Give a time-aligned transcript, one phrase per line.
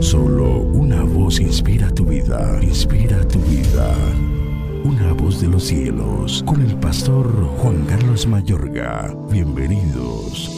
[0.00, 3.94] Solo una voz inspira tu vida, inspira tu vida.
[4.84, 7.26] Una voz de los cielos, con el pastor
[7.58, 9.16] Juan Carlos Mayorga.
[9.30, 10.50] Bienvenidos.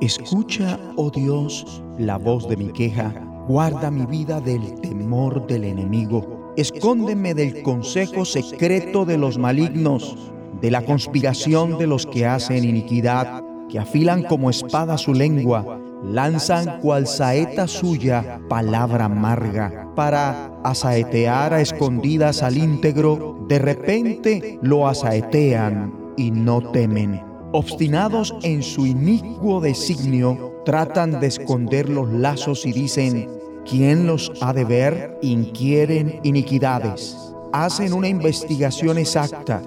[0.00, 3.14] Escucha, oh Dios, la voz de mi queja.
[3.46, 6.52] Guarda mi vida del temor del enemigo.
[6.56, 10.16] Escóndeme del consejo secreto de los malignos,
[10.60, 16.80] de la conspiración de los que hacen iniquidad, que afilan como espada su lengua lanzan
[16.80, 25.92] cual saeta suya palabra amarga para asaetear a escondidas al íntegro, de repente lo asaetean
[26.16, 27.22] y no temen.
[27.52, 33.30] Obstinados en su inicuo designio, tratan de esconder los lazos y dicen,
[33.68, 35.18] ¿quién los ha de ver?
[35.22, 37.16] Inquieren iniquidades.
[37.52, 39.62] Hacen una investigación exacta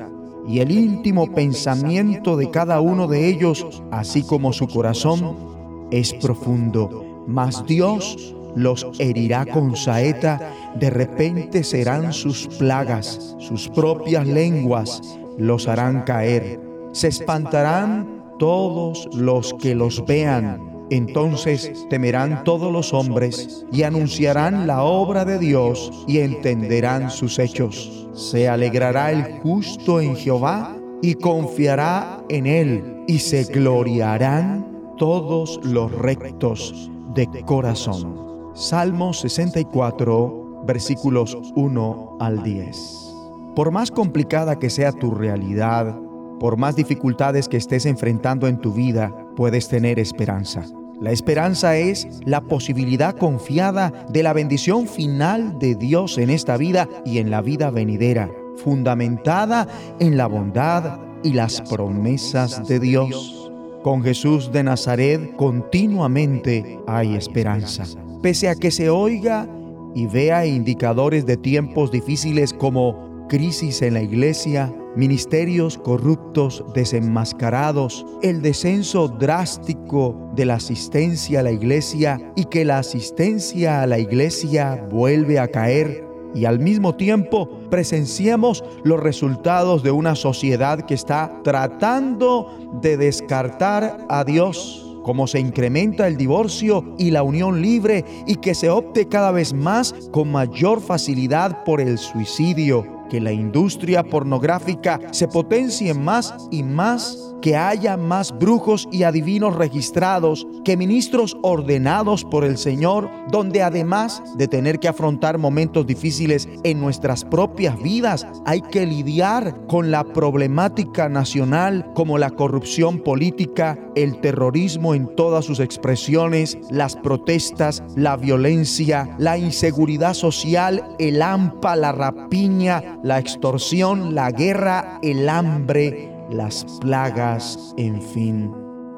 [0.48, 5.56] y el íntimo pensamiento de cada uno de ellos, así como su corazón,
[5.91, 14.26] es profundo, mas Dios los herirá con saeta, de repente serán sus plagas, sus propias
[14.26, 15.02] lenguas
[15.38, 16.60] los harán caer.
[16.91, 20.76] Se espantarán todos los que los vean.
[20.90, 28.07] Entonces temerán todos los hombres y anunciarán la obra de Dios y entenderán sus hechos.
[28.13, 34.66] Se alegrará el justo en Jehová y confiará en él y se gloriarán
[34.98, 38.51] todos los rectos de corazón.
[38.55, 43.13] Salmo 64, versículos 1 al 10.
[43.55, 45.95] Por más complicada que sea tu realidad,
[46.39, 50.65] por más dificultades que estés enfrentando en tu vida, puedes tener esperanza.
[50.99, 56.89] La esperanza es la posibilidad confiada de la bendición final de Dios en esta vida
[57.05, 58.32] y en la vida venidera,
[58.63, 59.67] fundamentada
[59.99, 63.46] en la bondad y las promesas de Dios.
[63.88, 67.85] Con Jesús de Nazaret continuamente hay esperanza.
[68.22, 69.47] Pese a que se oiga
[69.96, 78.41] y vea indicadores de tiempos difíciles como crisis en la iglesia, ministerios corruptos desenmascarados, el
[78.41, 84.85] descenso drástico de la asistencia a la iglesia y que la asistencia a la iglesia
[84.91, 86.06] vuelve a caer,
[86.37, 94.05] y al mismo tiempo presenciemos los resultados de una sociedad que está tratando de descartar
[94.07, 99.07] a Dios cómo se incrementa el divorcio y la unión libre y que se opte
[99.07, 105.94] cada vez más con mayor facilidad por el suicidio que la industria pornográfica se potencie
[105.94, 112.57] más y más, que haya más brujos y adivinos registrados, que ministros ordenados por el
[112.57, 118.85] Señor, donde además de tener que afrontar momentos difíciles en nuestras propias vidas, hay que
[118.85, 126.57] lidiar con la problemática nacional como la corrupción política, el terrorismo en todas sus expresiones,
[126.69, 135.00] las protestas, la violencia, la inseguridad social, el AMPA, la rapiña, la extorsión, la guerra,
[135.02, 138.53] el hambre, las plagas, en fin.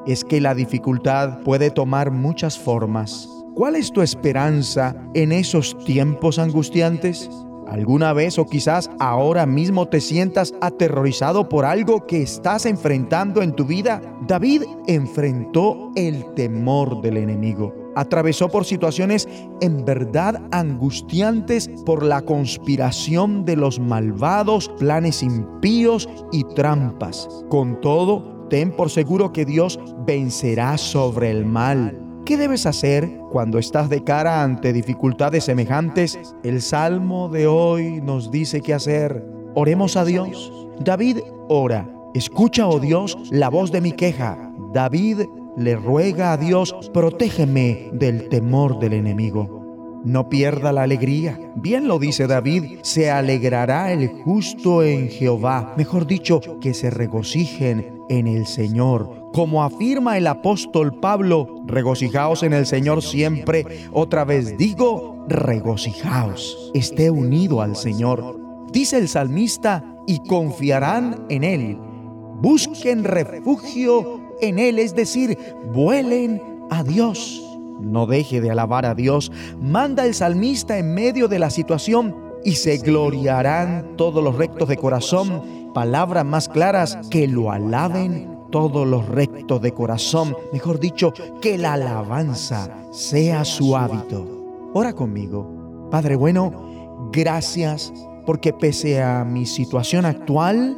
[0.06, 3.28] Es que la dificultad puede tomar muchas formas.
[3.54, 7.28] ¿Cuál es tu esperanza en esos tiempos angustiantes?
[7.70, 13.54] ¿Alguna vez o quizás ahora mismo te sientas aterrorizado por algo que estás enfrentando en
[13.54, 14.02] tu vida?
[14.26, 19.28] David enfrentó el temor del enemigo atravesó por situaciones
[19.60, 27.28] en verdad angustiantes por la conspiración de los malvados, planes impíos y trampas.
[27.48, 32.09] Con todo, ten por seguro que Dios vencerá sobre el mal.
[32.30, 36.16] ¿Qué debes hacer cuando estás de cara ante dificultades semejantes?
[36.44, 39.26] El Salmo de hoy nos dice qué hacer.
[39.56, 40.52] Oremos a Dios.
[40.78, 41.90] David ora.
[42.14, 44.52] Escucha, oh Dios, la voz de mi queja.
[44.72, 45.22] David
[45.56, 50.00] le ruega a Dios, protégeme del temor del enemigo.
[50.04, 51.36] No pierda la alegría.
[51.56, 55.74] Bien lo dice David, se alegrará el justo en Jehová.
[55.76, 59.19] Mejor dicho, que se regocijen en el Señor.
[59.32, 63.64] Como afirma el apóstol Pablo, regocijaos en el Señor siempre.
[63.92, 66.70] Otra vez digo, regocijaos.
[66.74, 68.38] Esté unido al Señor.
[68.72, 71.78] Dice el salmista, y confiarán en Él.
[72.40, 75.38] Busquen refugio en Él, es decir,
[75.72, 77.40] vuelen a Dios.
[77.80, 79.30] No deje de alabar a Dios.
[79.60, 84.76] Manda el salmista en medio de la situación y se gloriarán todos los rectos de
[84.76, 85.70] corazón.
[85.74, 90.36] Palabras más claras, que lo alaben todos los rectos de corazón.
[90.52, 94.26] Mejor dicho, que la alabanza sea su hábito.
[94.74, 95.88] Ora conmigo.
[95.90, 97.92] Padre bueno, gracias
[98.26, 100.76] porque pese a mi situación actual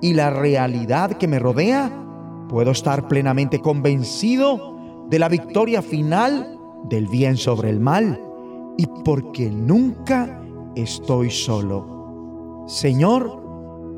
[0.00, 2.04] y la realidad que me rodea,
[2.48, 8.20] Puedo estar plenamente convencido de la victoria final del bien sobre el mal
[8.76, 10.42] y porque nunca
[10.74, 12.64] estoy solo.
[12.66, 13.42] Señor,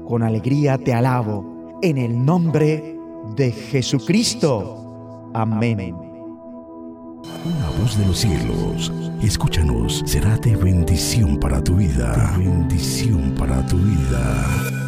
[0.07, 2.96] con alegría te alabo en el nombre
[3.35, 5.31] de Jesucristo.
[5.35, 5.95] Amén.
[7.45, 8.93] Una voz de los cielos,
[9.23, 12.35] escúchanos, será de bendición para tu vida.
[12.39, 14.86] bendición para tu vida.